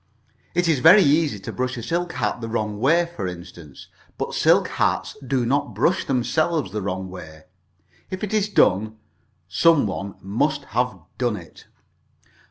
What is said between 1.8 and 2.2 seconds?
silk